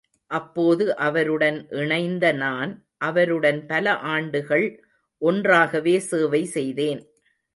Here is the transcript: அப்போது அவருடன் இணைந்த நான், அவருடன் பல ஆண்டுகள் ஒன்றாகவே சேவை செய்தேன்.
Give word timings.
அப்போது 0.31 0.85
அவருடன் 0.97 1.57
இணைந்த 1.71 2.31
நான், 2.33 2.71
அவருடன் 2.97 3.65
பல 3.65 3.93
ஆண்டுகள் 4.13 4.65
ஒன்றாகவே 5.21 5.99
சேவை 6.09 6.45
செய்தேன். 6.57 7.01